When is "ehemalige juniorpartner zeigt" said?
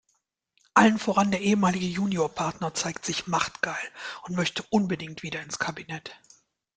1.41-3.05